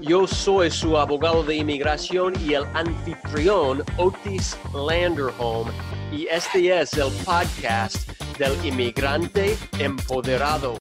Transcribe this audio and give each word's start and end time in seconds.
Yo 0.00 0.26
soy 0.26 0.70
su 0.70 0.96
abogado 0.96 1.42
de 1.44 1.56
inmigración 1.56 2.32
y 2.40 2.54
el 2.54 2.64
anfitrión 2.74 3.84
Otis 3.98 4.56
Landerholm 4.72 5.68
y 6.10 6.26
este 6.26 6.80
es 6.80 6.94
el 6.94 7.12
podcast 7.22 8.08
del 8.38 8.64
inmigrante 8.64 9.58
empoderado. 9.78 10.78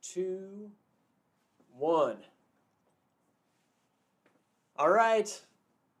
Two, 0.00 0.70
one. 1.78 2.16
All 4.76 4.90
right. 4.90 5.28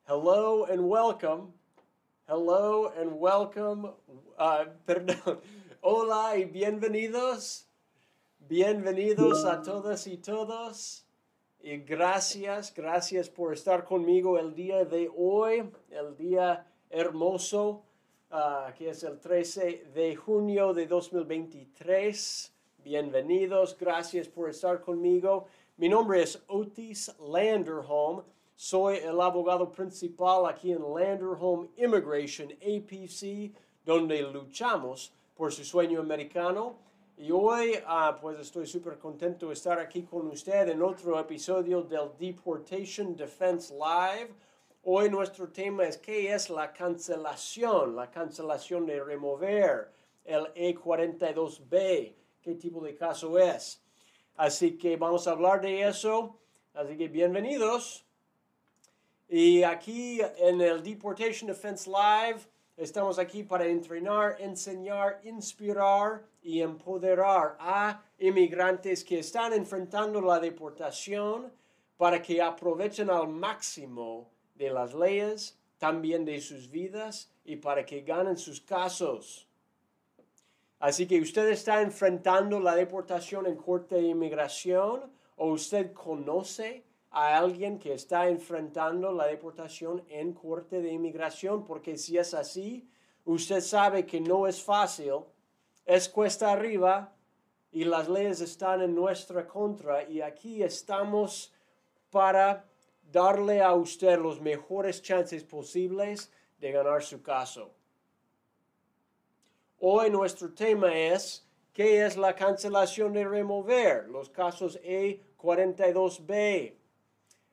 Hello 0.08 0.64
and 0.64 0.88
welcome. 0.88 1.52
Hello 2.26 2.90
and 2.98 3.12
welcome. 3.20 3.92
Uh, 4.38 4.64
perdón. 4.86 5.40
Hola 5.82 6.38
y 6.38 6.46
bienvenidos. 6.46 7.66
Bienvenidos 8.48 9.44
a 9.44 9.60
todas 9.62 10.06
y 10.06 10.16
todos. 10.16 11.04
Y 11.64 11.76
gracias, 11.76 12.74
gracias 12.74 13.30
por 13.30 13.52
estar 13.52 13.84
conmigo 13.84 14.36
el 14.36 14.52
día 14.52 14.84
de 14.84 15.08
hoy, 15.16 15.62
el 15.90 16.16
día 16.16 16.66
hermoso, 16.90 17.84
uh, 18.32 18.72
que 18.76 18.90
es 18.90 19.04
el 19.04 19.20
13 19.20 19.92
de 19.94 20.16
junio 20.16 20.74
de 20.74 20.88
2023. 20.88 22.52
Bienvenidos, 22.82 23.78
gracias 23.78 24.26
por 24.26 24.50
estar 24.50 24.80
conmigo. 24.80 25.46
Mi 25.76 25.88
nombre 25.88 26.24
es 26.24 26.42
Otis 26.48 27.14
Landerholm. 27.20 28.24
Soy 28.56 28.96
el 28.96 29.20
abogado 29.20 29.70
principal 29.70 30.46
aquí 30.46 30.72
en 30.72 30.82
Landerholm 30.82 31.68
Immigration 31.76 32.50
APC, 32.54 33.52
donde 33.84 34.20
luchamos 34.22 35.12
por 35.36 35.52
su 35.52 35.64
sueño 35.64 36.00
americano 36.00 36.74
y 37.16 37.30
hoy, 37.30 37.74
uh, 37.76 38.18
pues 38.20 38.38
estoy 38.40 38.66
súper 38.66 38.98
contento 38.98 39.48
de 39.48 39.54
estar 39.54 39.78
aquí 39.78 40.02
con 40.02 40.28
usted 40.28 40.68
en 40.68 40.82
otro 40.82 41.18
episodio 41.20 41.82
del 41.82 42.10
Deportation 42.18 43.14
Defense 43.14 43.72
Live. 43.72 44.34
Hoy 44.84 45.10
nuestro 45.10 45.48
tema 45.48 45.84
es 45.84 45.98
qué 45.98 46.32
es 46.32 46.50
la 46.50 46.72
cancelación, 46.72 47.94
la 47.94 48.10
cancelación 48.10 48.86
de 48.86 49.02
remover 49.02 49.92
el 50.24 50.46
E42B, 50.54 52.14
qué 52.40 52.54
tipo 52.54 52.80
de 52.80 52.94
caso 52.94 53.38
es. 53.38 53.82
Así 54.36 54.76
que 54.78 54.96
vamos 54.96 55.28
a 55.28 55.32
hablar 55.32 55.60
de 55.60 55.82
eso. 55.82 56.38
Así 56.74 56.96
que 56.96 57.08
bienvenidos. 57.08 58.04
Y 59.28 59.62
aquí 59.62 60.20
en 60.38 60.60
el 60.60 60.82
Deportation 60.82 61.48
Defense 61.48 61.88
Live 61.88 62.40
estamos 62.76 63.18
aquí 63.18 63.42
para 63.42 63.66
entrenar, 63.66 64.36
enseñar, 64.40 65.20
inspirar 65.24 66.22
y 66.42 66.60
empoderar 66.60 67.56
a 67.58 68.02
inmigrantes 68.18 69.04
que 69.04 69.18
están 69.18 69.52
enfrentando 69.52 70.20
la 70.20 70.40
deportación 70.40 71.52
para 71.96 72.20
que 72.20 72.40
aprovechen 72.40 73.10
al 73.10 73.28
máximo 73.28 74.30
de 74.54 74.70
las 74.70 74.94
leyes, 74.94 75.58
también 75.78 76.24
de 76.24 76.40
sus 76.40 76.70
vidas 76.70 77.30
y 77.44 77.56
para 77.56 77.84
que 77.84 78.02
ganen 78.02 78.36
sus 78.36 78.60
casos. 78.60 79.48
Así 80.78 81.06
que 81.06 81.20
usted 81.20 81.48
está 81.48 81.80
enfrentando 81.80 82.58
la 82.58 82.74
deportación 82.74 83.46
en 83.46 83.56
corte 83.56 83.96
de 83.96 84.02
inmigración 84.02 85.12
o 85.36 85.52
usted 85.52 85.92
conoce 85.92 86.84
a 87.12 87.38
alguien 87.38 87.78
que 87.78 87.94
está 87.94 88.28
enfrentando 88.28 89.12
la 89.12 89.26
deportación 89.26 90.04
en 90.08 90.32
corte 90.32 90.80
de 90.80 90.92
inmigración, 90.92 91.64
porque 91.64 91.96
si 91.96 92.18
es 92.18 92.34
así, 92.34 92.88
usted 93.24 93.60
sabe 93.60 94.04
que 94.04 94.20
no 94.20 94.46
es 94.46 94.62
fácil 94.62 95.24
es 95.84 96.08
cuesta 96.08 96.52
arriba 96.52 97.12
y 97.70 97.84
las 97.84 98.08
leyes 98.08 98.40
están 98.40 98.82
en 98.82 98.94
nuestra 98.94 99.46
contra 99.46 100.08
y 100.08 100.20
aquí 100.20 100.62
estamos 100.62 101.52
para 102.10 102.64
darle 103.10 103.62
a 103.62 103.74
usted 103.74 104.18
los 104.18 104.40
mejores 104.40 105.02
chances 105.02 105.44
posibles 105.44 106.30
de 106.58 106.72
ganar 106.72 107.02
su 107.02 107.22
caso. 107.22 107.74
Hoy 109.80 110.10
nuestro 110.10 110.54
tema 110.54 110.96
es 110.96 111.46
¿qué 111.72 112.06
es 112.06 112.16
la 112.16 112.34
cancelación 112.34 113.12
de 113.12 113.26
remover? 113.26 114.08
Los 114.08 114.30
casos 114.30 114.80
E42B. 114.82 116.76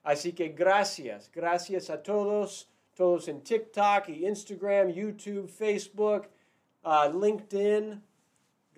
Así 0.04 0.34
que 0.34 0.50
gracias, 0.50 1.32
gracias 1.32 1.90
a 1.90 2.02
todos, 2.02 2.70
todos 2.96 3.28
en 3.28 3.42
TikTok 3.42 4.10
y 4.10 4.26
Instagram, 4.26 4.90
YouTube, 4.90 5.48
Facebook, 5.48 6.28
uh, 6.84 7.12
LinkedIn, 7.12 8.02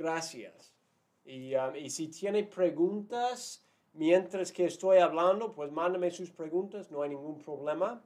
Gracias. 0.02 0.74
Um, 1.26 1.76
y, 1.76 1.90
si 1.92 2.08
tiene 2.08 2.44
preguntas 2.44 3.64
mientras 3.94 4.52
que 4.52 4.66
estoy 4.66 4.98
hablando, 4.98 5.52
pues 5.52 5.72
mándame 5.72 6.10
sus 6.10 6.32
preguntas, 6.32 6.90
no 6.90 7.04
hay 7.04 7.12
ningún 7.12 7.38
problema. 7.38 8.02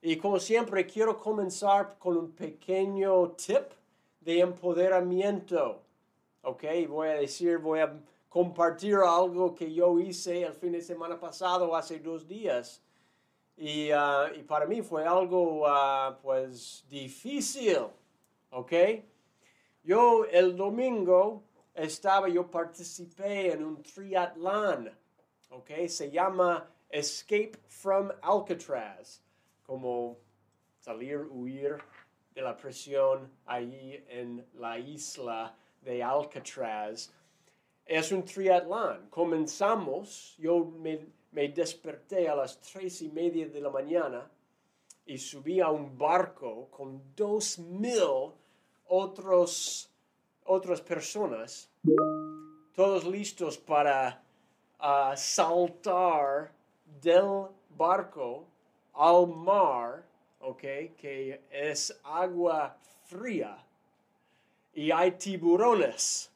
Y 0.00 0.16
como 0.16 0.38
siempre, 0.38 0.86
quiero 0.86 1.18
comenzar 1.18 1.98
con 1.98 2.16
un 2.16 2.32
pequeño 2.32 3.32
tip 3.32 3.64
de 4.20 4.40
empoderamiento. 4.40 5.82
Ok, 6.42 6.64
voy 6.88 7.08
a 7.08 7.14
decir, 7.14 7.58
voy 7.58 7.80
a 7.80 7.92
compartir 8.34 8.96
algo 8.96 9.54
que 9.54 9.72
yo 9.72 9.96
hice 10.00 10.42
el 10.42 10.54
fin 10.54 10.72
de 10.72 10.82
semana 10.82 11.20
pasado, 11.20 11.76
hace 11.76 12.00
dos 12.00 12.26
días. 12.26 12.82
Y, 13.56 13.90
y 13.90 14.42
para 14.42 14.66
mí 14.66 14.82
fue 14.82 15.06
algo, 15.06 15.62
uh, 15.62 16.16
pues, 16.20 16.84
difícil. 16.88 17.86
Ok. 18.50 18.72
Yo 19.84 20.24
el 20.24 20.56
domingo 20.56 21.44
estaba, 21.72 22.28
yo 22.28 22.50
participé 22.50 23.52
en 23.52 23.64
un 23.64 23.80
triatlón, 23.84 24.90
¿ok? 25.50 25.86
Se 25.86 26.10
llama 26.10 26.68
Escape 26.88 27.52
from 27.68 28.10
Alcatraz, 28.20 29.22
como 29.62 30.18
salir, 30.80 31.18
huir 31.30 31.76
de 32.34 32.42
la 32.42 32.56
presión 32.56 33.30
allí 33.46 34.04
en 34.08 34.44
la 34.54 34.76
isla 34.76 35.54
de 35.82 36.02
Alcatraz. 36.02 37.12
Es 37.86 38.12
un 38.12 38.24
triatlón. 38.24 39.08
Comenzamos, 39.10 40.34
yo 40.38 40.64
me, 40.64 41.06
desperté 41.48 42.28
a 42.28 42.34
las 42.34 42.58
tres 42.60 43.02
y 43.02 43.08
media 43.08 43.46
de 43.46 43.60
la 43.60 43.70
mañana 43.70 44.30
y 45.04 45.18
subí 45.18 45.60
a 45.60 45.68
un 45.68 45.98
barco 45.98 46.68
con 46.70 47.14
dos 47.14 47.58
mil 47.58 48.32
otros, 48.86 49.90
otras 50.44 50.80
personas, 50.80 51.68
todos 52.74 53.04
listos 53.04 53.58
para 53.58 54.22
uh, 54.80 55.16
saltar 55.16 56.52
del 57.02 57.48
barco 57.70 58.46
al 58.94 59.26
mar, 59.26 60.06
okay, 60.40 60.90
que 60.90 61.42
es 61.50 61.98
agua 62.04 62.76
fría, 63.04 63.58
y 64.72 64.90
hay 64.90 65.12
tiburones. 65.12 66.30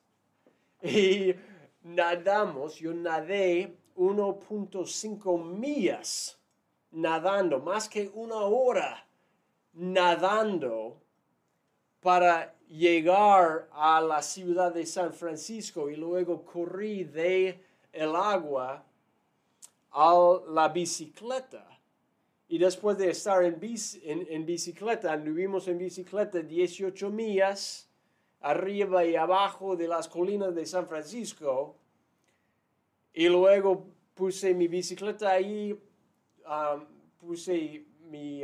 Y 0.82 1.34
nadamos, 1.82 2.76
yo 2.76 2.94
nadé 2.94 3.76
1.5 3.96 5.44
millas 5.44 6.38
nadando, 6.92 7.58
más 7.58 7.88
que 7.88 8.10
una 8.14 8.36
hora 8.36 9.06
nadando 9.74 11.00
para 12.00 12.54
llegar 12.68 13.68
a 13.72 14.00
la 14.00 14.22
ciudad 14.22 14.72
de 14.72 14.86
San 14.86 15.12
Francisco 15.12 15.90
y 15.90 15.96
luego 15.96 16.44
corrí 16.44 17.04
de 17.04 17.60
el 17.92 18.14
agua 18.14 18.84
a 19.90 20.40
la 20.48 20.68
bicicleta. 20.68 21.66
Y 22.48 22.58
después 22.58 22.96
de 22.96 23.10
estar 23.10 23.44
en, 23.44 23.58
en, 24.02 24.46
bicicleta, 24.46 25.12
anduvimos 25.12 25.68
en 25.68 25.78
bicicleta 25.78 26.40
18 26.40 27.10
millas 27.10 27.87
arriba 28.40 29.04
y 29.04 29.16
abajo 29.16 29.76
de 29.76 29.88
las 29.88 30.08
colinas 30.08 30.54
de 30.54 30.66
San 30.66 30.86
Francisco. 30.86 31.76
Y 33.12 33.28
luego 33.28 33.86
puse 34.14 34.54
mi 34.54 34.68
bicicleta 34.68 35.30
ahí, 35.30 35.78
puse 37.18 37.84
mi, 38.02 38.42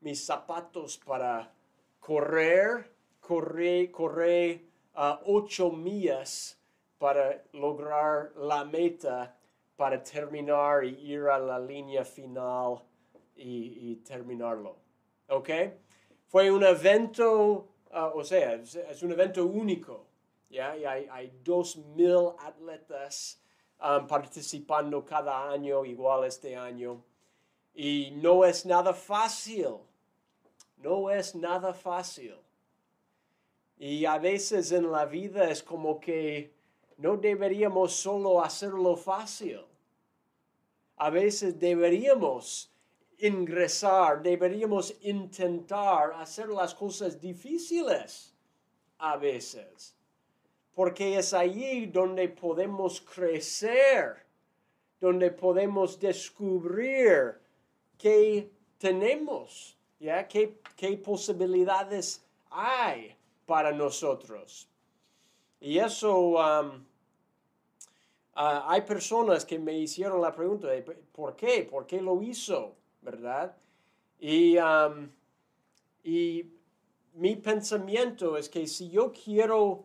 mis 0.00 0.24
zapatos 0.24 0.98
para 0.98 1.52
correr, 2.00 2.90
correr 3.20 4.64
a 4.94 5.20
ocho 5.26 5.70
millas 5.70 6.58
para 6.98 7.42
lograr 7.52 8.32
la 8.36 8.64
meta, 8.64 9.36
para 9.76 10.02
terminar 10.02 10.84
y 10.84 11.12
ir 11.12 11.22
a 11.22 11.38
la 11.38 11.58
línea 11.58 12.04
final 12.04 12.82
y, 13.34 13.96
terminarlo. 13.96 14.76
¿ok? 15.28 15.50
Fue 16.28 16.50
un 16.50 16.62
evento, 16.62 17.71
ah, 17.92 18.12
o 18.14 18.24
sea, 18.24 18.54
es, 18.54 19.02
un 19.02 19.12
evento 19.12 19.44
único, 19.46 20.06
¿ya? 20.50 20.76
Y 20.76 20.84
hay, 20.84 21.06
hay 21.10 21.32
dos 21.44 21.76
mil 21.76 22.30
atletas 22.38 23.40
um, 23.80 24.06
participando 24.06 25.04
cada 25.04 25.50
año, 25.50 25.84
igual 25.84 26.24
este 26.24 26.56
año. 26.56 27.02
Y 27.74 28.10
no 28.16 28.44
es 28.44 28.66
nada 28.66 28.92
fácil, 28.92 29.76
no 30.76 31.10
es 31.10 31.34
nada 31.34 31.72
fácil. 31.72 32.34
Y 33.78 34.04
a 34.04 34.18
veces 34.18 34.72
en 34.72 34.90
la 34.90 35.04
vida 35.06 35.50
es 35.50 35.62
como 35.62 35.98
que 35.98 36.54
no 36.98 37.16
deberíamos 37.16 37.92
solo 37.92 38.42
hacerlo 38.42 38.96
fácil. 38.96 39.60
A 40.96 41.10
veces 41.10 41.58
deberíamos 41.58 42.71
ingresar, 43.18 44.22
deberíamos 44.22 44.94
intentar 45.02 46.12
hacer 46.14 46.48
las 46.48 46.74
cosas 46.74 47.20
difíciles 47.20 48.34
a 48.98 49.16
veces. 49.16 49.94
Porque 50.74 51.18
es 51.18 51.34
allí 51.34 51.86
donde 51.86 52.28
podemos 52.28 53.00
crecer, 53.00 54.24
donde 55.00 55.30
podemos 55.30 55.98
descubrir 56.00 57.34
qué 57.98 58.50
tenemos, 58.78 59.76
¿ya? 60.00 60.26
¿Qué, 60.26 60.58
qué 60.76 60.96
posibilidades 60.96 62.22
hay 62.52 63.16
para 63.46 63.72
nosotros. 63.72 64.68
Y 65.60 65.78
eso, 65.78 66.16
um, 66.16 66.84
ah, 68.34 68.66
hay 68.68 68.82
personas 68.82 69.44
que 69.44 69.58
me 69.58 69.74
hicieron 69.74 70.20
la 70.20 70.34
pregunta 70.34 70.68
de 70.68 70.82
por 70.82 71.36
qué, 71.36 71.68
por 71.70 71.86
qué 71.86 72.00
lo 72.00 72.22
hizo, 72.22 72.74
¿verdad? 73.02 73.56
Y, 74.18 74.56
um, 74.56 75.10
y 76.02 76.52
mi 77.14 77.36
pensamiento 77.36 78.36
es 78.36 78.48
que 78.48 78.66
si 78.66 78.88
yo 78.88 79.12
quiero, 79.12 79.84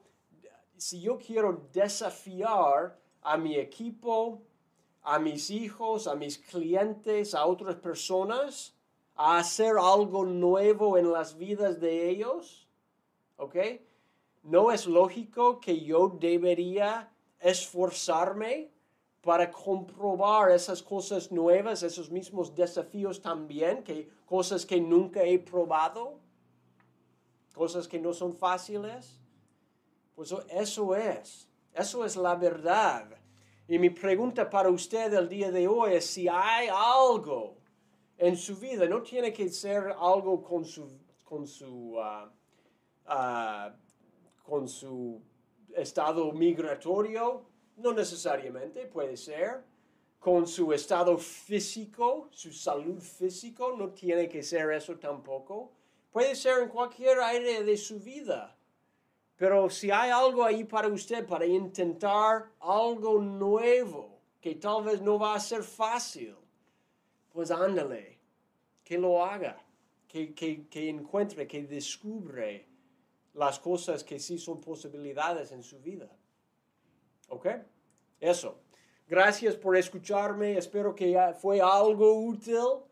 si 0.78 1.02
yo 1.02 1.18
quiero 1.18 1.68
desafiar 1.74 2.98
a 3.22 3.38
mi 3.38 3.58
equipo, 3.58 4.42
a 5.02 5.19
mis 5.19 5.50
hijos, 5.50 6.08
a 6.08 6.16
mis 6.16 6.38
clientes, 6.38 7.34
a 7.34 7.46
otras 7.46 7.75
personas, 7.75 8.75
a 9.16 9.40
hacer 9.40 9.75
algo 9.80 10.24
nuevo 10.25 10.98
en 10.98 11.12
las 11.12 11.38
vidas 11.38 11.80
de 11.80 12.10
ellos, 12.10 12.68
¿ok? 13.38 13.56
No 14.44 14.72
es 14.72 14.86
lógico 14.86 15.60
que 15.60 15.84
yo 15.84 16.10
debería 16.20 17.12
esforzarme 17.40 18.70
para 19.27 19.51
comprobar 19.51 20.51
esas 20.51 20.81
cosas 20.81 21.31
nuevas, 21.31 21.83
esos 21.83 22.09
mismos 22.09 22.56
desafíos 22.56 23.21
también, 23.21 23.83
que 23.83 24.07
cosas 24.25 24.65
que 24.65 24.79
nunca 24.79 25.21
he 25.21 25.38
probado, 25.38 26.19
cosas 27.53 27.88
que 27.88 28.00
no 28.00 28.13
son 28.13 28.31
fáciles. 28.33 29.19
Pues 30.15 30.33
eso 30.50 30.95
es, 30.95 31.50
eso 31.74 32.06
es 32.06 32.15
la 32.15 32.35
verdad. 32.35 33.03
Y 33.68 33.77
mi 33.77 33.89
pregunta 33.89 34.50
para 34.50 34.69
usted 34.69 35.13
el 35.13 35.27
día 35.27 35.51
de 35.51 35.68
hoy 35.68 35.95
es 35.95 36.06
si 36.06 36.29
hay 36.29 36.69
algo 36.69 37.57
en 38.18 38.38
su 38.38 38.56
vida, 38.56 38.88
no 38.88 39.01
tiene 39.01 39.33
que 39.33 39.50
ser 39.50 39.94
algo 40.00 40.41
con 40.41 40.63
su, 40.63 40.88
con 41.25 41.45
su 41.45 42.00
ah, 42.00 42.31
Ah, 43.09 43.74
con 44.44 44.68
su 44.68 45.21
estado 45.74 46.33
migratorio, 46.33 47.47
no 47.77 47.94
necesariamente 47.94 48.85
puede 48.88 49.15
ser, 49.18 49.63
con 50.19 50.47
su 50.47 50.74
estado 50.74 51.18
físico, 51.18 52.27
su 52.31 52.51
salud 52.51 53.00
físico, 53.00 53.75
no 53.77 53.91
tiene 53.91 54.27
que 54.27 54.44
ser 54.44 54.71
eso 54.71 54.97
tampoco. 54.97 55.71
Puede 56.12 56.35
ser 56.35 56.63
en 56.63 56.69
cualquier 56.69 57.19
área 57.19 57.62
de 57.62 57.77
su 57.77 58.00
vida. 58.00 58.57
Pero 59.35 59.69
si 59.69 59.91
hay 59.91 60.09
algo 60.09 60.44
ahí 60.44 60.63
para 60.63 60.88
usted, 60.88 61.25
para 61.25 61.45
intentar 61.45 62.51
algo 62.59 63.21
nuevo, 63.21 64.19
que 64.41 64.56
tal 64.56 64.83
vez 64.83 65.01
no 65.01 65.19
va 65.19 65.35
a 65.35 65.39
ser 65.39 65.62
fácil, 65.62 66.35
pues 67.31 67.51
ándale, 67.51 68.18
que 68.83 68.97
lo 68.97 69.24
haga, 69.24 69.63
que, 70.07 70.33
que, 70.33 70.68
que 70.68 70.89
encuentre, 70.89 71.45
que 71.45 71.63
descubre 71.63 72.68
las 73.35 73.59
cosas 73.59 74.03
que 74.03 74.19
sí 74.19 74.39
son 74.39 74.59
posibilidades 74.59 75.51
en 75.51 75.62
su 75.62 75.79
vida. 75.79 76.09
¿Ok? 77.27 77.47
Eso. 78.19 78.59
Gracias 79.07 79.56
por 79.56 79.77
escucharme. 79.77 80.57
Espero 80.57 80.94
que 80.94 81.18
fue 81.39 81.62
algo 81.62 82.13
útil. 82.25 82.83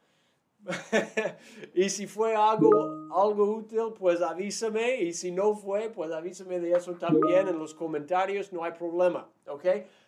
y 1.75 1.89
si 1.89 2.07
fue 2.07 2.35
algo, 2.35 2.71
algo 3.13 3.55
útil, 3.55 3.93
pues 3.97 4.21
avísame. 4.21 4.95
Y 5.01 5.13
si 5.13 5.31
no 5.31 5.55
fue, 5.55 5.89
pues 5.89 6.11
avísame 6.11 6.59
de 6.59 6.71
eso 6.71 6.93
también 6.93 7.47
en 7.47 7.59
los 7.59 7.73
comentarios. 7.73 8.53
No 8.53 8.63
hay 8.63 8.71
problema. 8.71 9.29
¿Ok? 9.47 9.65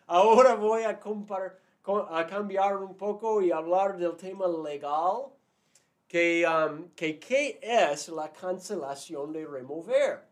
Ahora 0.08 0.56
voy 0.56 0.84
a, 0.84 1.00
a 1.00 2.28
cambiar 2.28 2.78
un 2.78 2.96
poco 2.96 3.42
y 3.42 3.52
hablar 3.52 3.98
del 3.98 4.16
tema 4.16 4.48
legal. 4.48 5.26
Que, 6.08 6.46
um, 6.48 6.90
que 6.96 7.20
qué 7.20 7.60
es 7.62 8.08
la 8.08 8.32
cancelación 8.32 9.34
de 9.34 9.46
remover. 9.46 10.27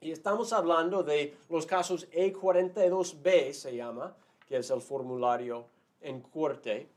Y 0.00 0.10
estamos 0.10 0.52
hablando 0.52 1.02
de 1.02 1.34
los 1.48 1.64
casos 1.64 2.10
E42B, 2.10 3.52
se 3.52 3.74
llama, 3.74 4.14
que 4.46 4.58
es 4.58 4.68
el 4.70 4.82
formulario 4.82 5.66
en 6.00 6.20
corte. 6.20 6.90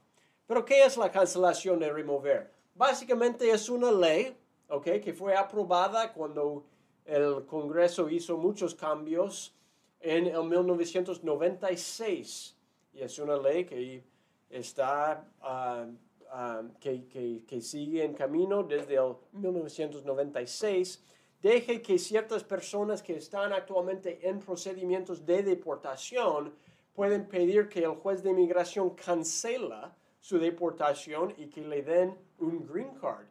Pero, 0.45 0.65
¿qué 0.65 0.83
es 0.83 0.97
la 0.97 1.09
cancelación 1.09 1.79
de 1.79 1.89
remover? 1.91 2.51
Básicamente 2.75 3.49
es 3.49 3.69
una 3.69 3.89
ley, 3.91 4.35
¿ok? 4.67 4.99
Que 5.01 5.13
fue 5.13 5.33
aprobada 5.35 6.11
cuando 6.11 6.65
el 7.05 7.45
Congreso 7.45 8.09
hizo 8.09 8.35
muchos 8.37 8.75
cambios 8.75 9.55
en 10.01 10.27
el 10.27 10.43
1996. 10.43 12.57
Y 12.93 13.01
es 13.01 13.17
una 13.17 13.37
ley 13.37 13.63
que 13.65 14.03
está, 14.49 15.25
ah, 15.41 15.85
ah, 16.31 16.63
que, 16.81 17.07
que, 17.07 17.43
que 17.47 17.61
sigue 17.61 18.03
en 18.03 18.13
camino 18.13 18.63
desde 18.63 18.95
el 18.95 19.15
1996 19.31 21.05
deje 21.41 21.81
que 21.81 21.97
ciertas 21.97 22.43
personas 22.43 23.01
que 23.01 23.17
están 23.17 23.53
actualmente 23.53 24.27
en 24.27 24.39
procedimientos 24.39 25.25
de 25.25 25.43
deportación 25.43 26.53
pueden 26.93 27.27
pedir 27.27 27.69
que 27.69 27.79
el 27.79 27.95
juez 27.95 28.21
de 28.23 28.31
inmigración 28.31 28.91
cancela 28.91 29.95
su 30.19 30.37
deportación 30.37 31.33
y 31.37 31.47
que 31.47 31.61
le 31.61 31.81
den 31.81 32.17
un 32.39 32.65
green 32.65 32.93
card. 32.95 33.25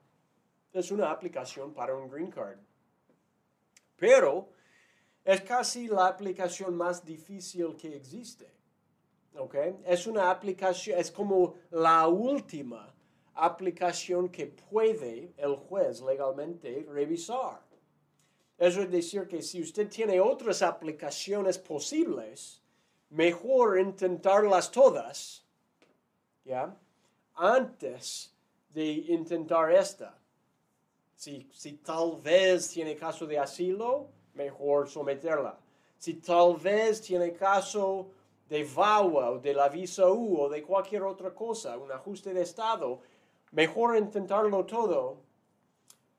Es 0.72 0.90
una 0.90 1.10
aplicación 1.10 1.74
para 1.74 1.94
un 1.94 2.08
green 2.08 2.30
card. 2.30 2.58
Pero 3.96 4.48
es 5.24 5.42
casi 5.42 5.88
la 5.88 6.06
aplicación 6.06 6.74
más 6.76 7.04
difícil 7.04 7.76
que 7.76 7.94
existe. 7.94 8.50
¿okay? 9.36 9.76
Es 9.84 10.06
una 10.06 10.30
aplicación, 10.30 10.98
es 10.98 11.10
como 11.10 11.56
la 11.70 12.06
última 12.08 12.94
aplicación 13.34 14.30
que 14.30 14.46
puede 14.46 15.32
el 15.36 15.56
juez 15.56 16.00
legalmente 16.00 16.86
revisar. 16.88 17.67
Eso 18.58 18.82
es 18.82 18.90
decir 18.90 19.28
que 19.28 19.40
si 19.40 19.62
usted 19.62 19.88
tiene 19.88 20.20
otras 20.20 20.62
aplicaciones 20.62 21.56
posibles, 21.58 22.60
mejor 23.10 23.78
intentarlas 23.78 24.70
todas, 24.70 25.44
¿ya? 26.44 26.76
Antes 27.36 28.34
de 28.70 28.84
intentar 28.84 29.72
esta. 29.72 30.18
Si, 31.14 31.48
si 31.52 31.74
tal 31.74 32.16
vez 32.20 32.68
tiene 32.70 32.96
caso 32.96 33.26
de 33.26 33.38
asilo, 33.38 34.08
mejor 34.34 34.88
someterla. 34.88 35.56
Si 35.96 36.14
tal 36.14 36.56
vez 36.56 37.00
tiene 37.00 37.32
caso 37.32 38.08
de 38.48 38.64
VAWA 38.64 39.30
o 39.30 39.38
de 39.38 39.54
la 39.54 39.68
visa 39.68 40.08
U 40.10 40.40
o 40.40 40.48
de 40.48 40.62
cualquier 40.62 41.02
otra 41.02 41.32
cosa, 41.32 41.78
un 41.78 41.92
ajuste 41.92 42.32
de 42.32 42.42
estado, 42.42 43.00
mejor 43.52 43.96
intentarlo 43.96 44.64
todo 44.64 45.27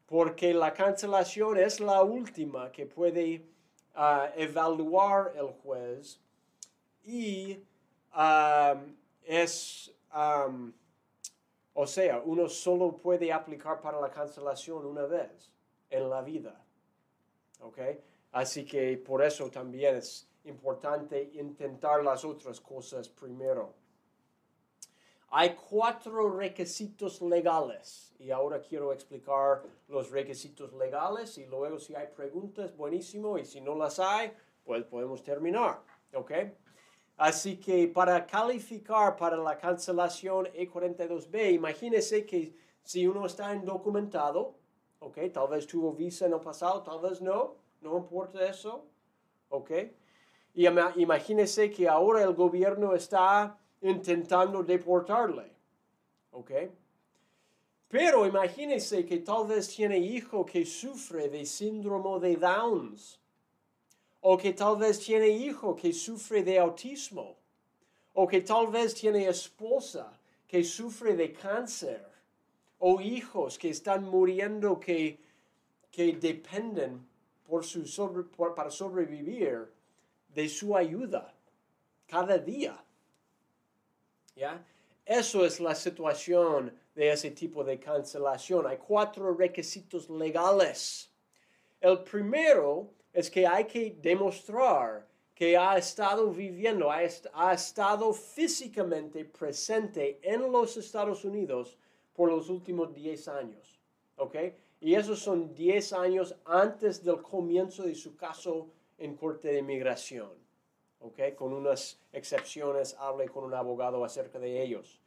porque 0.10 0.56
la 0.56 0.74
cancelación 0.74 1.60
es 1.60 1.80
la 1.80 2.02
última 2.02 2.72
que 2.72 2.88
puede 2.88 3.46
ah, 3.94 4.32
evaluar 4.36 5.34
el 5.36 5.50
juez 5.62 6.20
y 7.04 7.64
es, 9.24 9.94
o 11.74 11.86
sea, 11.88 12.22
uno 12.26 12.50
solo 12.50 12.98
puede 12.98 13.32
aplicar 13.32 13.80
para 13.80 14.02
la 14.02 14.10
cancelación 14.10 14.84
una 14.88 15.06
vez 15.06 15.52
en 15.92 16.10
la 16.10 16.24
vida. 16.24 16.60
¿Ok? 17.62 17.78
Así 18.32 18.66
que 18.66 18.98
por 18.98 19.24
eso 19.24 19.52
también 19.52 19.98
es 19.98 20.28
importante 20.46 21.30
intentar 21.36 22.04
las 22.04 22.26
otras 22.26 22.60
cosas 22.60 23.08
primero. 23.08 23.76
Hay 25.32 25.56
cuatro 25.70 26.32
requisitos 26.32 27.22
legales 27.22 28.16
y 28.18 28.32
ahora 28.32 28.60
quiero 28.62 28.92
explicar 28.92 29.62
los 29.88 30.10
requisitos 30.10 30.74
legales 30.74 31.38
y 31.38 31.46
luego 31.46 31.78
si 31.80 31.94
hay 31.96 32.08
preguntas, 32.08 32.76
buenísimo, 32.76 33.38
y 33.38 33.46
si 33.46 33.62
no 33.62 33.76
las 33.76 34.00
hay, 34.00 34.32
pues 34.66 34.84
podemos 34.86 35.22
terminar, 35.22 35.82
¿ok? 36.14 36.32
Así 37.18 37.58
que 37.60 37.88
para 37.88 38.26
calificar 38.26 39.16
para 39.16 39.38
la 39.38 39.58
cancelación 39.58 40.48
E42B, 40.48 41.54
imagínese 41.54 42.26
que 42.26 42.56
Si 42.82 43.06
uno 43.06 43.28
está 43.28 43.54
indocumentado, 43.54 44.56
ok, 45.00 45.18
tal 45.32 45.50
vez 45.50 45.68
tuvo 45.68 45.94
visa 45.94 46.26
en 46.26 46.34
el 46.34 46.40
pasado, 46.40 46.82
tal 46.82 47.02
vez 47.02 47.22
no, 47.22 47.56
no 47.82 47.98
importa 47.98 48.44
eso, 48.48 48.88
ok. 49.50 49.72
Y 50.56 50.66
imagínese 50.66 51.70
que 51.70 51.88
ahora 51.88 52.24
el 52.24 52.34
gobierno 52.34 52.96
está 52.96 53.60
intentando 53.82 54.64
deportarle, 54.64 55.52
ok. 56.32 56.52
Pero 57.90 58.26
imagínese 58.28 59.06
que 59.06 59.18
tal 59.18 59.48
vez 59.48 59.68
tiene 59.68 59.98
hijo 59.98 60.46
que 60.46 60.66
sufre 60.66 61.28
de 61.28 61.46
síndrome 61.46 62.20
de 62.20 62.36
Downs, 62.36 63.20
o 64.22 64.38
que 64.38 64.54
tal 64.54 64.78
vez 64.78 65.00
tiene 65.00 65.30
hijo 65.30 65.76
que 65.76 65.92
sufre 65.92 66.44
de 66.44 66.60
autismo, 66.60 67.38
o 68.14 68.28
que 68.28 68.42
tal 68.42 68.68
vez 68.68 68.94
tiene 68.94 69.28
esposa 69.28 70.20
que 70.48 70.64
sufre 70.64 71.16
de 71.16 71.34
cáncer, 71.34 72.06
o 72.80 73.02
hijos 73.02 73.58
que 73.58 73.70
están 73.70 74.04
muriendo 74.04 74.80
que, 74.80 75.20
que 75.92 76.14
dependen 76.14 77.08
por 77.48 77.66
su 77.66 77.84
para 78.56 78.70
sobrevivir 78.70 79.72
de 80.34 80.48
su 80.48 80.76
ayuda 80.76 81.34
cada 82.08 82.38
día. 82.38 82.78
¿Ya? 84.40 84.64
Eso 85.06 85.46
es 85.46 85.60
la 85.60 85.76
situación 85.76 86.74
de 86.96 87.12
ese 87.12 87.32
tipo 87.32 87.62
de 87.62 87.78
cancelación. 87.78 88.66
Hay 88.68 88.78
cuatro 88.78 89.34
requisitos 89.34 90.10
legales. 90.10 91.12
El 91.82 92.04
primero 92.04 92.90
es 93.12 93.30
que 93.30 93.46
hay 93.46 93.66
que 93.66 93.98
demostrar 94.02 95.06
que 95.36 95.58
ha 95.58 95.78
estado 95.78 96.32
viviendo, 96.32 96.90
ha, 96.90 97.00
ha 97.34 97.54
estado 97.54 98.14
físicamente 98.14 99.26
presente 99.26 100.20
en 100.22 100.50
los 100.50 100.78
Estados 100.78 101.26
Unidos 101.26 101.78
por 102.14 102.30
los 102.30 102.50
últimos 102.50 102.94
10 102.94 103.28
años. 103.28 103.78
¿Ok? 104.16 104.36
Y 104.80 104.96
esos 104.96 105.20
son 105.20 105.54
10 105.54 105.92
años 105.92 106.34
antes 106.46 107.04
del 107.04 107.22
comienzo 107.22 107.84
de 107.84 107.96
su 107.96 108.16
caso 108.16 108.70
en 108.98 109.18
corte 109.18 109.50
de 109.50 109.60
inmigración. 109.60 110.49
¿Ok? 111.00 111.36
Con 111.36 111.54
unas 111.54 112.00
excepciones, 112.12 112.96
hable 113.00 113.30
con 113.30 113.44
un 113.44 113.54
abogado 113.54 114.04
acerca 114.04 114.40
de 114.40 114.62
ellos. 114.62 115.00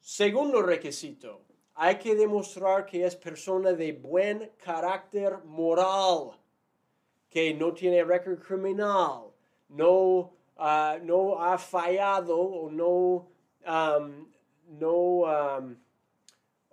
Segundo 0.00 0.62
requisito, 0.62 1.42
hay 1.74 1.98
que 1.98 2.14
demostrar 2.14 2.86
que 2.86 3.06
es 3.06 3.16
persona 3.16 3.72
de 3.72 3.92
buen 3.92 4.52
carácter 4.62 5.38
moral, 5.44 6.32
que 7.30 7.54
no 7.54 7.72
tiene 7.72 8.04
récord 8.04 8.40
criminal, 8.40 9.30
no, 9.68 10.32
ah, 10.56 10.98
no 11.02 11.40
ha 11.40 11.56
fallado 11.56 12.38
o 12.38 12.70
no, 12.70 13.28
no 14.66 15.24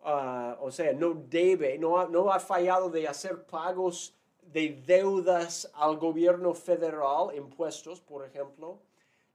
Ah, 0.03 0.58
o 0.62 0.72
sea, 0.72 0.94
no 0.94 1.13
debe, 1.13 1.77
no 1.77 2.08
no 2.08 2.32
ha 2.32 2.39
fallado 2.39 2.89
de 2.89 3.08
hacer 3.08 3.44
pagos 3.46 4.15
de 4.51 4.82
deudas 4.86 5.70
al 5.74 5.98
gobierno 5.98 6.53
federal, 6.53 7.36
impuestos, 7.36 8.01
por 8.01 8.25
ejemplo, 8.25 8.79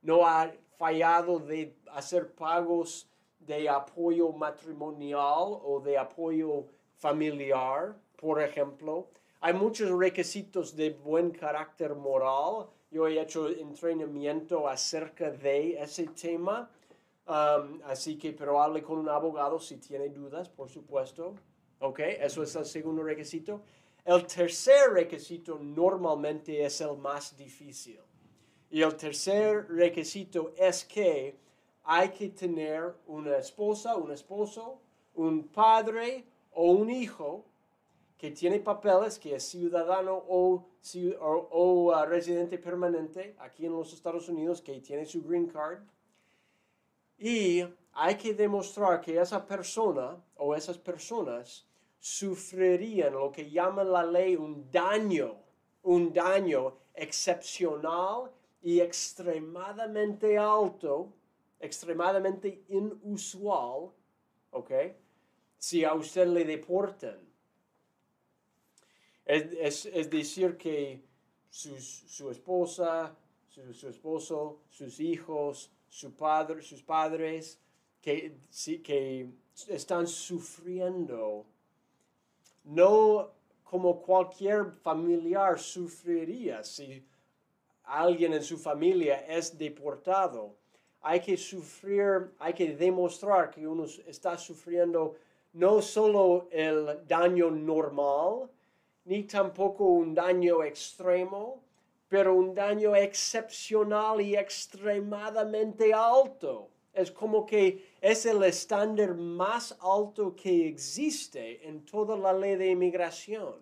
no 0.03 0.27
ha 0.27 0.51
fallado 0.77 1.39
de 1.39 1.77
hacer 1.93 2.33
pagos 2.33 3.09
de 3.39 3.69
apoyo 3.69 4.33
matrimonial 4.33 5.61
o 5.63 5.81
de 5.85 5.97
apoyo 5.99 6.67
familiar, 6.97 7.95
por 8.17 8.43
ejemplo. 8.43 9.07
Hay 9.41 9.53
muchos 9.53 9.91
requisitos 9.91 10.75
de 10.75 10.91
buen 10.91 11.31
carácter 11.31 11.95
moral. 11.95 12.67
Yo 12.91 13.07
he 13.07 13.21
hecho 13.21 13.49
entrenamiento 13.49 14.69
acerca 14.69 15.31
de 15.31 15.83
ese 15.83 16.07
tema 16.07 16.71
Um, 17.27 17.81
así 17.87 18.19
que, 18.19 18.33
pero 18.33 18.61
hable 18.61 18.83
con 18.83 18.99
un 18.99 19.09
abogado 19.09 19.59
si 19.59 19.79
tiene 19.79 20.09
dudas, 20.11 20.49
por 20.49 20.69
supuesto. 20.69 21.35
¿Ok? 21.81 22.01
Eso 22.01 22.43
es 22.43 22.55
el 22.55 22.67
segundo 22.67 23.03
requisito. 23.03 23.63
El 24.05 24.27
tercer 24.27 24.91
requisito 24.93 25.59
normalmente 25.59 26.65
es 26.65 26.81
el 26.81 26.97
más 26.97 27.37
difícil. 27.37 28.01
Y 28.71 28.83
el 28.83 28.97
tercer 28.97 29.67
requisito 29.69 30.53
es 30.57 30.85
que 30.85 31.39
hay 31.85 32.11
que 32.11 32.29
tener 32.31 32.95
una 33.07 33.39
esposa, 33.39 33.97
un 33.97 34.11
esposo, 34.13 34.81
un 35.15 35.49
padre 35.49 36.25
o 36.53 36.73
un 36.73 36.91
hijo 36.91 37.47
que 38.19 38.31
tiene 38.31 38.61
papeles, 38.61 39.19
que 39.19 39.37
es 39.37 39.45
ciudadano 39.45 40.15
o, 40.29 40.67
o, 41.21 41.93
uh, 41.93 42.07
residente 42.07 42.59
permanente 42.59 43.35
aquí 43.39 43.67
en 43.67 43.73
los 43.73 43.93
Estados 43.93 44.29
Unidos, 44.29 44.61
que 44.61 44.81
tiene 44.81 45.05
su 45.05 45.23
green 45.23 45.47
card 45.47 45.83
y 47.19 47.65
hay 47.93 48.17
que 48.17 48.35
demostrar 48.35 49.01
que 49.01 49.19
esa 49.21 49.47
persona 49.47 50.23
o 50.37 50.55
esas 50.55 50.79
personas 50.79 51.67
sufrirían 52.05 53.15
lo 53.15 53.33
que 53.33 53.49
llama 53.49 53.83
la 53.83 54.05
ley 54.05 54.37
un 54.37 54.71
daño, 54.71 55.37
un 55.85 56.13
daño 56.13 56.77
excepcional 56.93 58.31
y 58.61 58.81
extremadamente 58.81 60.37
alto, 60.37 61.15
extremadamente 61.59 62.63
inusual, 62.69 63.91
¿ok? 64.51 64.71
Si 65.57 65.83
a 65.83 65.95
usted 65.95 66.27
le 66.27 66.45
deportan. 66.45 67.21
Es, 69.25 70.11
decir, 70.11 70.59
que 70.59 71.03
su 71.49 72.31
esposa, 72.31 73.17
su 73.49 73.89
esposo, 73.89 74.61
sus 74.69 75.01
hijos, 75.01 75.71
su 75.89 76.15
padre, 76.15 76.61
sus 76.61 76.83
padres 76.83 77.59
que, 78.03 78.37
que 78.83 79.31
están 79.69 80.07
sufriendo, 80.07 81.47
no 82.65 83.31
como 83.63 84.01
cualquier 84.01 84.71
familiar 84.71 85.59
sufriría 85.59 86.63
si 86.63 87.05
alguien 87.85 88.33
en 88.33 88.43
su 88.43 88.57
familia 88.57 89.25
es 89.27 89.57
deportado. 89.57 90.55
Hay 91.01 91.21
que 91.21 91.37
sufrir, 91.37 92.33
hay 92.39 92.55
que 92.55 92.75
demostrar 92.75 93.51
que 93.51 93.67
uno 93.67 93.85
está 94.07 94.39
sufriendo 94.39 95.17
no 95.53 95.83
solo 95.83 96.49
el 96.51 97.07
daño 97.07 97.51
normal, 97.51 98.51
ni 99.05 99.25
tampoco 99.25 99.85
un 99.85 100.15
daño 100.15 100.63
extremo, 100.65 101.63
pero 102.09 102.35
un 102.35 102.55
daño 102.55 102.97
excepcional 102.97 104.21
y 104.21 104.37
extremadamente 104.37 105.93
alto. 105.93 106.71
Es 106.95 107.11
como 107.11 107.45
que 107.45 107.97
es 108.01 108.25
el 108.25 108.43
estándar 108.45 109.15
más 109.15 109.77
alto 109.81 110.35
que 110.35 110.69
existe 110.69 111.67
en 111.69 111.85
toda 111.85 112.17
la 112.17 112.33
ley 112.33 112.55
de 112.55 112.71
inmigración. 112.71 113.57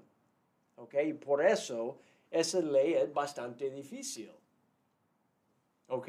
¿Ok? 0.76 0.94
Y 1.06 1.14
por 1.14 1.44
eso 1.44 1.98
esa 2.30 2.60
ley 2.60 2.94
es 2.94 3.12
bastante 3.12 3.70
difícil. 3.70 4.30
¿Ok? 5.88 6.08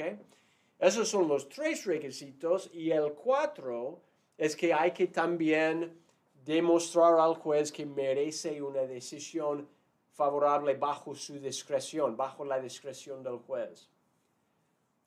Esos 0.79 1.07
son 1.07 1.29
los 1.29 1.47
tres 1.47 1.85
requisitos 1.85 2.69
y 2.73 2.91
el 2.91 3.13
cuatro 3.13 4.01
es 4.37 4.55
que 4.55 4.73
hay 4.73 4.91
que 4.91 5.07
también 5.07 5.97
demostrar 6.43 7.19
al 7.19 7.35
juez 7.35 7.71
que 7.71 7.85
merece 7.85 8.61
una 8.61 8.81
decisión 8.81 9.67
favorable 10.13 10.75
bajo 10.75 11.15
su 11.15 11.39
discreción, 11.39 12.17
bajo 12.17 12.43
la 12.43 12.59
discreción 12.59 13.23
del 13.23 13.37
juez. 13.37 13.89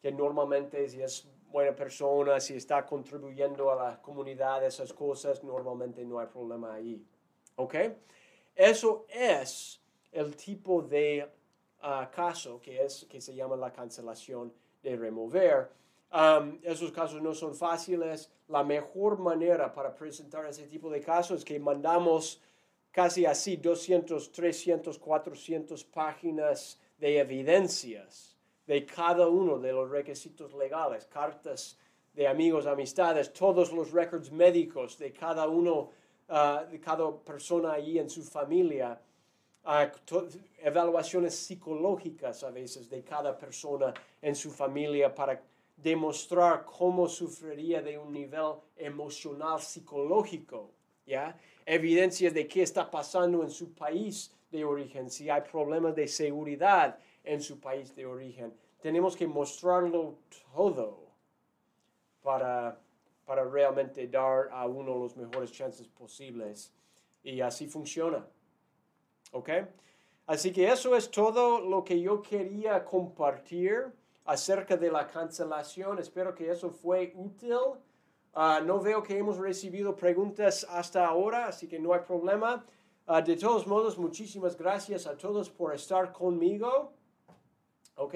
Que 0.01 0.13
normalmente 0.13 0.85
es 0.85 1.27
buena 1.51 1.75
persona, 1.75 2.41
si 2.41 2.57
está 2.57 2.85
contribuyendo 2.85 3.71
a 3.71 3.77
la 3.77 4.03
comunidad, 4.03 4.65
esas 4.65 4.93
cosas, 4.93 5.43
normalmente 5.43 6.05
no 6.05 6.19
hay 6.19 6.27
problema 6.27 6.75
ahí. 6.75 7.03
¿Ok? 7.57 7.75
Eso 8.55 9.07
es 9.09 9.81
el 10.13 10.37
tipo 10.37 10.83
de 10.83 11.29
ah, 11.83 12.11
caso 12.15 12.61
que, 12.61 12.85
es, 12.85 13.07
que 13.09 13.21
se 13.21 13.35
llama 13.35 13.57
la 13.57 13.73
cancelación 13.73 14.53
de 14.83 14.97
remover. 14.97 15.71
Um, 16.13 16.59
esos 16.63 16.93
casos 16.93 17.21
no 17.21 17.35
son 17.35 17.55
fáciles. 17.55 18.31
La 18.49 18.63
mejor 18.63 19.19
manera 19.19 19.73
para 19.73 19.95
presentar 19.95 20.47
ese 20.47 20.67
tipo 20.67 20.89
de 20.91 21.01
casos 21.01 21.39
es 21.41 21.45
que 21.45 21.59
mandamos 21.59 22.41
casi 22.91 23.27
así 23.27 23.57
200, 23.57 24.33
300, 24.33 24.99
400 24.99 25.85
páginas 25.85 26.81
de 26.99 27.19
evidencias 27.19 28.36
de 28.67 28.85
cada 28.85 29.29
uno 29.29 29.59
de 29.59 29.73
los 29.73 29.89
requisitos 29.91 30.53
legales, 30.55 31.07
cartas 31.07 31.79
de 32.13 32.27
amigos, 32.27 32.67
amistades, 32.67 33.33
todos 33.33 33.73
los 33.73 33.93
records 33.93 34.33
médicos 34.33 34.99
de 34.99 35.13
cada 35.13 35.47
uno, 35.47 35.91
ah, 36.29 36.65
de 36.69 36.81
cada 36.81 37.11
persona 37.19 37.73
allí 37.73 37.99
en 37.99 38.11
su 38.11 38.23
familia, 38.23 38.99
ah, 39.65 39.93
evaluaciones 40.59 41.35
psicológicas 41.35 42.43
a 42.43 42.51
veces 42.51 42.89
de 42.89 43.03
cada 43.03 43.37
persona 43.39 43.93
en 44.21 44.35
su 44.35 44.51
familia 44.51 45.15
para 45.15 45.41
demostrar 45.77 46.65
cómo 46.65 47.07
sufriría 47.07 47.83
de 47.83 47.99
un 47.99 48.13
nivel 48.13 48.55
emocional 48.77 49.61
psicológico, 49.61 50.71
¿ya? 51.05 51.39
evidencias 51.67 52.33
de 52.33 52.49
qué 52.49 52.63
está 52.63 52.91
pasando 52.91 53.43
en 53.43 53.51
su 53.51 53.75
país 53.75 54.33
de 54.51 54.65
origen, 54.65 55.11
si 55.11 55.29
hay 55.29 55.43
problemas 55.43 55.95
de 55.95 56.09
seguridad 56.09 56.99
en 57.27 57.43
su 57.43 57.61
país 57.61 57.95
de 57.95 58.07
origen. 58.07 58.55
Tenemos 58.81 59.15
que 59.15 59.27
mostrarlo 59.27 60.19
todo 60.55 61.07
para, 62.23 62.81
para 63.27 63.45
realmente 63.45 64.07
dar 64.09 64.49
a 64.51 64.67
uno 64.67 64.99
los 64.99 65.17
mejores 65.17 65.53
chances 65.53 65.89
posibles. 65.89 66.73
Y 67.23 67.41
así 67.41 67.67
funciona. 67.67 68.25
¿Ok? 69.33 69.51
Así 70.27 70.53
que 70.53 70.69
eso 70.69 70.97
es 70.97 71.11
todo 71.11 71.61
lo 71.61 71.85
que 71.85 72.01
yo 72.01 72.23
quería 72.23 72.85
compartir 72.85 73.93
acerca 74.25 74.77
de 74.77 74.91
la 74.91 75.07
cancelación. 75.07 75.99
Espero 75.99 76.35
que 76.35 76.51
eso 76.51 76.71
fue 76.71 77.13
útil. 77.17 77.59
Ah, 78.35 78.61
no 78.65 78.81
veo 78.81 79.03
que 79.03 79.17
hemos 79.19 79.39
recibido 79.39 79.97
preguntas 79.97 80.67
hasta 80.71 81.07
ahora, 81.07 81.47
así 81.47 81.67
que 81.67 81.79
no 81.79 81.93
hay 81.95 82.01
problema. 82.01 82.65
Ah, 83.07 83.23
de 83.23 83.37
todos 83.37 83.67
modos, 83.67 83.99
muchísimas 83.99 84.57
gracias 84.57 85.07
a 85.07 85.17
todos 85.17 85.49
por 85.49 85.75
estar 85.75 86.13
conmigo. 86.13 86.93
¿Ok? 87.97 88.15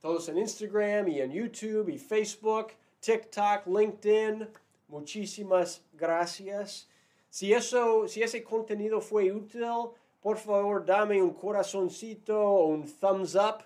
Todos 0.00 0.28
en 0.28 0.38
Instagram 0.38 1.08
y 1.08 1.20
en 1.20 1.32
YouTube 1.32 1.88
y 1.88 1.98
Facebook, 1.98 2.68
TikTok, 3.00 3.66
LinkedIn. 3.66 4.48
Muchísimas 4.88 5.82
gracias. 5.94 6.88
Si, 7.30 7.52
eso, 7.52 8.06
si 8.06 8.22
ese 8.22 8.44
contenido 8.44 9.00
fue 9.00 9.32
útil, 9.32 9.90
por 10.20 10.36
favor 10.36 10.84
dame 10.84 11.22
un 11.22 11.34
corazoncito 11.34 12.38
o 12.40 12.66
un 12.68 12.86
thumbs 12.86 13.34
up, 13.34 13.64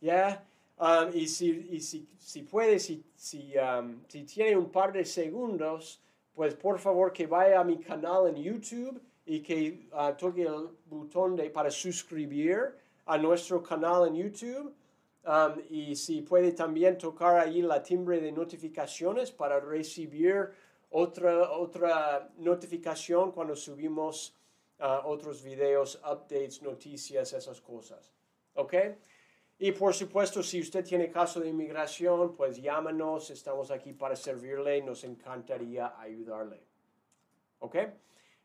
¿ya? 0.00 0.44
Um, 0.78 1.10
y 1.14 1.28
si, 1.28 1.68
y 1.70 1.80
si, 1.80 2.08
si 2.18 2.42
puede, 2.42 2.78
si, 2.78 3.04
si, 3.14 3.52
um, 3.58 4.00
si 4.08 4.22
tiene 4.24 4.56
un 4.56 4.70
par 4.70 4.92
de 4.92 5.04
segundos, 5.04 6.00
pues 6.34 6.54
por 6.54 6.78
favor 6.78 7.12
que 7.12 7.26
vaya 7.26 7.60
a 7.60 7.64
mi 7.64 7.78
canal 7.78 8.28
en 8.28 8.36
YouTube 8.36 8.98
y 9.26 9.40
que 9.40 9.86
uh, 9.92 10.16
toque 10.16 10.42
el 10.42 10.68
botón 10.86 11.36
de, 11.36 11.50
para 11.50 11.70
suscribir 11.70 12.74
a 13.04 13.18
nuestro 13.18 13.62
canal 13.62 14.08
en 14.08 14.14
YouTube. 14.14 14.72
Um, 15.24 15.60
y 15.68 15.94
si 15.96 16.22
puede 16.22 16.52
también 16.52 16.96
tocar 16.96 17.38
ahí 17.38 17.60
la 17.60 17.82
timbre 17.82 18.20
de 18.20 18.32
notificaciones 18.32 19.30
para 19.30 19.60
recibir 19.60 20.50
otra, 20.90 21.52
otra 21.52 22.30
notificación 22.38 23.32
cuando 23.32 23.54
subimos 23.54 24.34
uh, 24.78 25.06
otros 25.06 25.42
videos, 25.42 25.96
updates, 25.96 26.62
noticias, 26.62 27.32
esas 27.32 27.60
cosas. 27.60 28.12
¿Ok? 28.54 28.74
Y 29.58 29.72
por 29.72 29.92
supuesto, 29.92 30.42
si 30.42 30.60
usted 30.60 30.82
tiene 30.82 31.10
caso 31.10 31.38
de 31.38 31.48
inmigración, 31.50 32.34
pues 32.34 32.56
llámanos, 32.56 33.30
estamos 33.30 33.70
aquí 33.70 33.92
para 33.92 34.16
servirle, 34.16 34.80
nos 34.80 35.04
encantaría 35.04 36.00
ayudarle. 36.00 36.64
¿Ok? 37.58 37.76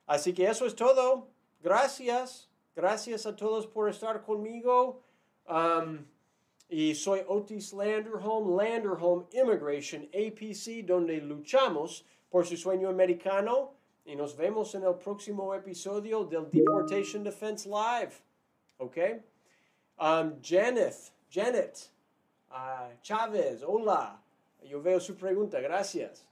Así 0.08 0.34
que 0.34 0.46
eso 0.46 0.66
es 0.66 0.76
todo. 0.76 1.30
Gracias. 1.62 2.50
Gracias 2.76 3.26
a 3.26 3.34
todos 3.34 3.66
por 3.66 3.90
estar 3.90 4.22
conmigo. 4.24 5.02
Um, 5.48 6.06
y 6.70 6.96
soy 6.96 7.24
Otis 7.28 7.74
Landerholm, 7.74 8.56
Landerholm 8.56 9.28
Immigration 9.32 10.10
APC, 10.14 10.86
donde 10.86 11.20
luchamos 11.22 12.06
por 12.30 12.46
su 12.46 12.58
sueño 12.58 12.90
americano. 12.90 13.74
Y 14.06 14.16
nos 14.16 14.36
vemos 14.36 14.76
en 14.76 14.84
el 14.84 14.96
próximo 14.96 15.56
episodio 15.56 16.26
del 16.26 16.50
Deportation 16.52 17.24
Defense 17.24 17.68
Live. 17.68 18.14
¿Ok? 18.78 18.98
Um, 19.98 20.42
Janet, 20.42 20.96
Janet 21.32 21.90
uh, 22.52 22.90
Chávez, 23.02 23.64
hola. 23.64 24.22
Yo 24.64 24.82
veo 24.82 25.00
su 25.00 25.16
pregunta, 25.16 25.60
gracias. 25.60 26.28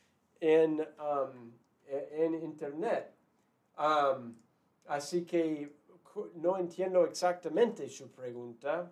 en, 0.40 0.80
um, 0.80 1.52
e, 1.86 2.24
en 2.24 2.34
Internet? 2.34 3.12
Um, 3.78 4.34
así 4.86 5.24
que 5.24 5.72
no 6.34 6.58
entiendo 6.58 7.04
exactamente 7.04 7.88
su 7.88 8.10
pregunta, 8.10 8.90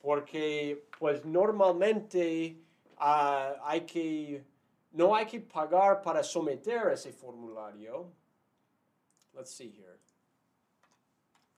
porque 0.00 0.86
pues 0.98 1.24
normalmente 1.24 2.56
uh, 2.98 3.56
hay 3.62 3.82
que, 3.82 4.44
no 4.92 5.14
hay 5.14 5.26
que 5.26 5.40
pagar 5.40 6.02
para 6.02 6.22
someter 6.22 6.92
ese 6.92 7.12
formulario. 7.12 8.12
Let's 9.34 9.52
see 9.52 9.68
here. 9.70 9.98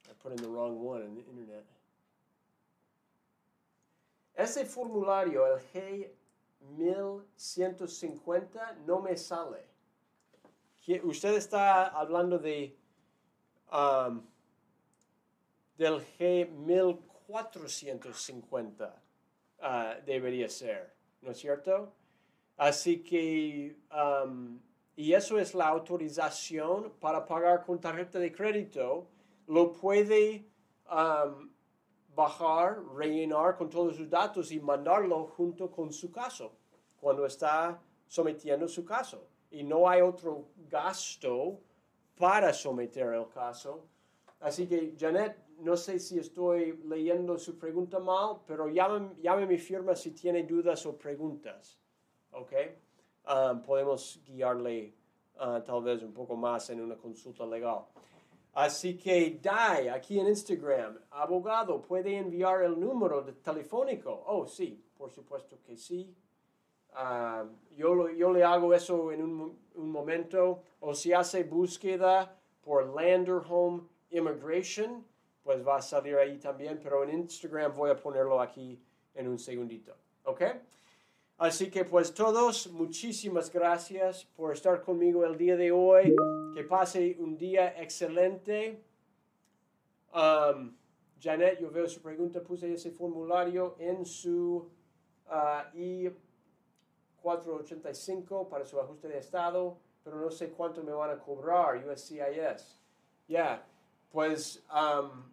I 0.09 0.15
put 0.23 0.33
in 0.33 0.43
the 0.43 0.49
wrong 0.49 0.79
one 0.79 1.03
on 1.03 1.15
the 1.15 1.23
internet. 1.23 1.65
Ese 4.43 4.65
formulario, 4.65 5.47
el 5.47 5.61
G1150, 6.69 8.77
no 8.87 9.01
me 9.01 9.17
sale 9.17 9.73
usted 11.05 11.35
está 11.35 11.87
hablando 11.87 12.39
de 12.39 12.77
um, 13.73 14.23
del 15.77 16.01
G1450 16.19 18.93
uh, 19.59 20.03
debería 20.05 20.49
ser, 20.49 20.93
¿no 21.23 21.31
es 21.31 21.39
cierto? 21.39 21.95
Así 22.57 23.03
que, 23.03 23.79
um, 23.91 24.61
y 24.95 25.15
eso 25.15 25.39
es 25.39 25.55
la 25.55 25.69
autorización 25.69 26.93
para 27.01 27.25
pagar 27.25 27.65
con 27.65 27.81
tarjeta 27.81 28.19
de 28.19 28.31
crédito, 28.33 29.09
lo 29.47 29.73
puede 29.73 30.45
um, 30.91 31.51
bajar, 32.15 32.83
rellenar 32.95 33.57
con 33.57 33.69
todos 33.69 33.97
sus 33.97 34.09
datos 34.09 34.53
y 34.53 34.61
mandarlo 34.61 35.25
junto 35.27 35.71
con 35.71 35.93
su 35.93 36.11
caso, 36.11 36.53
cuando 37.01 37.27
está 37.27 37.81
sometiendo 38.07 38.69
su 38.69 38.85
caso 38.85 39.27
y 39.53 39.63
no 39.63 39.89
hay 39.89 40.01
otro 40.01 40.49
gasto 40.69 41.61
para 42.17 42.53
someter 42.53 43.13
el 43.13 43.29
caso. 43.29 43.87
Así 44.41 44.67
que, 44.67 44.95
Janet, 44.99 45.37
no 45.59 45.77
sé 45.77 45.99
si 45.99 46.19
estoy 46.19 46.81
leyendo 46.85 47.39
su 47.39 47.59
pregunta 47.59 47.99
mal, 48.01 48.39
pero 48.47 48.69
llame, 48.69 49.47
mi 49.47 49.59
firma 49.59 49.95
si 49.95 50.11
tiene 50.11 50.43
dudas 50.43 50.85
o 50.87 50.97
preguntas. 50.97 51.79
¿Ok? 52.33 52.53
Um, 53.25 53.63
podemos 53.63 54.21
guiarle 54.27 54.95
uh, 55.37 55.61
tal 55.63 55.83
vez 55.83 56.03
un 56.03 56.13
poco 56.13 56.35
más 56.35 56.71
en 56.71 56.81
una 56.81 56.97
consulta 56.97 57.47
legal. 57.47 57.85
Así 58.55 58.99
que, 58.99 59.39
Dai, 59.41 59.89
aquí 59.89 60.21
en 60.21 60.29
Instagram, 60.29 60.99
abogado, 61.11 61.81
¿puede 61.81 62.19
enviar 62.19 62.63
el 62.63 62.79
número 62.79 63.23
de 63.23 63.33
telefónico? 63.33 64.25
Oh, 64.27 64.47
sí, 64.47 64.85
por 64.97 65.11
supuesto 65.11 65.59
que 65.67 65.77
sí. 65.77 66.15
Ah, 66.93 67.47
yo, 67.75 67.95
le 68.05 68.45
hago 68.45 68.75
eso 68.75 69.11
en 69.11 69.23
un, 69.23 69.59
un, 69.75 69.91
momento, 69.91 70.63
o 70.81 70.95
si 70.95 71.15
hace 71.15 71.45
búsqueda 71.45 72.37
por 72.63 72.95
Lander 72.95 73.41
Home 73.49 73.85
Immigration, 74.11 75.03
pues 75.43 75.67
va 75.67 75.79
a 75.79 75.83
salir 75.83 76.17
ahí 76.17 76.39
también, 76.39 76.79
pero 76.83 77.03
en 77.05 77.21
Instagram 77.21 77.75
voy 77.75 77.91
a 77.91 77.97
ponerlo 77.97 78.39
aquí 78.39 78.79
en 79.15 79.29
un 79.29 79.39
segundito, 79.39 79.97
¿ok? 80.25 80.43
Así 81.43 81.73
que 81.73 81.85
pues 81.85 82.15
todos, 82.15 82.69
muchísimas 82.69 83.53
gracias 83.53 84.25
por 84.37 84.53
estar 84.53 84.81
conmigo 84.81 85.25
el 85.25 85.37
día 85.37 85.57
de 85.57 85.73
hoy. 85.73 86.15
Que 86.55 86.63
pase 86.63 87.17
un 87.19 87.37
día 87.37 87.83
excelente. 87.83 88.81
Um, 90.15 90.77
Janet, 91.21 91.59
yo 91.59 91.69
veo 91.69 91.89
su 91.89 92.01
pregunta, 92.01 92.41
puse 92.41 92.73
ese 92.73 92.93
formulario 92.93 93.75
en 93.81 94.07
su 94.07 94.71
uh, 95.27 96.11
485 97.21 98.49
para 98.49 98.65
su 98.65 98.79
ajuste 98.79 99.09
de 99.09 99.19
estado, 99.19 99.79
pero 100.05 100.21
no 100.21 100.31
sé 100.31 100.51
cuánto 100.51 100.85
me 100.85 100.93
van 100.93 101.11
a 101.11 101.19
cobrar 101.19 101.85
USCIS. 101.85 102.79
Ya, 103.27 103.67
pues 104.13 104.65
um, 104.71 105.25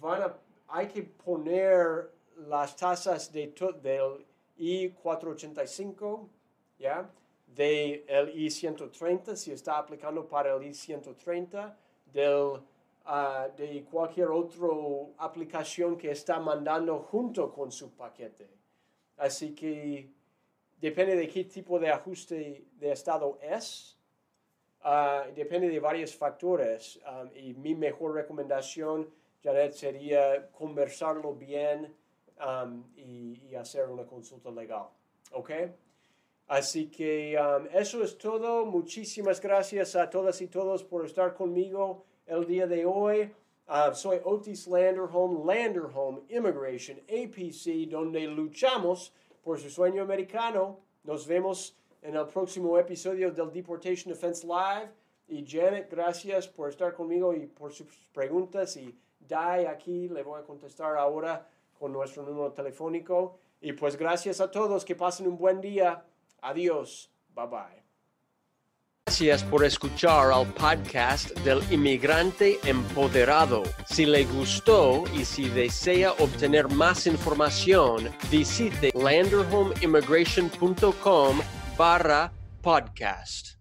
van 0.00 0.22
a, 0.22 0.38
hay 0.68 0.86
que 0.86 1.02
poner 1.02 2.12
las 2.36 2.76
tasas 2.76 3.32
de 3.32 3.52
del 3.82 4.25
I-485, 4.58 6.28
¿ya? 6.78 7.10
Del 7.46 8.04
I-130, 8.34 9.36
si 9.36 9.52
está 9.52 9.78
aplicando 9.78 10.26
para 10.26 10.54
el 10.54 10.62
I-130, 10.64 11.74
del, 12.12 12.60
uh, 13.06 13.56
de 13.56 13.84
cualquier 13.90 14.28
otra 14.28 14.68
aplicación 15.18 15.96
que 15.96 16.10
está 16.10 16.40
mandando 16.40 16.98
junto 17.00 17.52
con 17.52 17.70
su 17.70 17.90
paquete. 17.92 18.48
Así 19.16 19.54
que 19.54 20.10
depende 20.80 21.16
de 21.16 21.28
qué 21.28 21.44
tipo 21.44 21.78
de 21.78 21.90
ajuste 21.90 22.66
de 22.78 22.92
estado 22.92 23.38
es, 23.40 23.96
ah, 24.82 25.24
depende 25.34 25.68
de 25.68 25.80
varios 25.80 26.14
factores. 26.14 27.00
Um, 27.06 27.30
y 27.34 27.54
mi 27.54 27.74
mejor 27.74 28.14
recomendación, 28.14 29.08
Janet, 29.42 29.72
sería 29.72 30.50
conversarlo 30.50 31.34
bien 31.34 31.94
um, 32.40 32.84
y, 32.96 33.54
hacer 33.54 33.88
una 33.88 34.04
consulta 34.04 34.50
legal. 34.50 34.86
¿Ok? 35.32 35.50
Así 36.48 36.88
que 36.88 37.36
um, 37.38 37.66
eso 37.72 38.02
es 38.02 38.16
todo. 38.18 38.66
Muchísimas 38.66 39.40
gracias 39.40 39.96
a 39.96 40.08
todas 40.08 40.40
y 40.42 40.48
todos 40.48 40.84
por 40.84 41.04
estar 41.06 41.34
conmigo 41.34 42.04
el 42.26 42.46
día 42.46 42.66
de 42.66 42.84
hoy. 42.84 43.32
Uh, 43.68 43.92
soy 43.94 44.20
Otis 44.22 44.68
Landerholm, 44.68 45.44
Landerholm 45.44 46.22
Immigration, 46.28 46.98
APC, 47.08 47.88
donde 47.90 48.26
luchamos 48.26 49.12
por 49.42 49.58
su 49.58 49.70
sueño 49.70 50.02
americano. 50.02 50.78
Nos 51.02 51.26
vemos 51.26 51.76
en 52.02 52.14
el 52.14 52.26
próximo 52.26 52.78
episodio 52.78 53.32
del 53.32 53.50
Deportation 53.50 54.12
Defense 54.12 54.46
Live. 54.46 54.92
Y 55.28 55.44
Janet, 55.44 55.90
gracias 55.90 56.46
por 56.46 56.68
estar 56.68 56.94
conmigo 56.94 57.34
y 57.34 57.46
por 57.46 57.72
sus 57.72 57.88
preguntas. 58.12 58.76
Y 58.76 58.96
Dai 59.18 59.66
aquí 59.66 60.08
le 60.08 60.22
voy 60.22 60.40
a 60.40 60.44
contestar 60.44 60.96
ahora 60.96 61.48
con 61.78 61.92
nuestro 61.92 62.22
número 62.22 62.52
telefónico. 62.52 63.38
Y 63.60 63.72
pues 63.72 63.96
gracias 63.96 64.40
a 64.40 64.50
todos, 64.50 64.84
que 64.84 64.94
pasen 64.94 65.26
un 65.26 65.38
buen 65.38 65.60
día. 65.60 66.04
Adiós. 66.42 67.10
Bye 67.34 67.46
bye. 67.46 67.86
Gracias 69.06 69.44
por 69.44 69.64
escuchar 69.64 70.32
al 70.32 70.52
podcast 70.54 71.30
del 71.38 71.62
inmigrante 71.72 72.58
empoderado. 72.64 73.62
Si 73.86 74.04
le 74.04 74.24
gustó 74.24 75.04
y 75.14 75.24
si 75.24 75.48
desea 75.48 76.10
obtener 76.18 76.68
más 76.68 77.06
información, 77.06 78.10
visite 78.32 78.90
landerhomeimmigration.com 78.94 81.38
barra 81.78 82.32
podcast. 82.62 83.55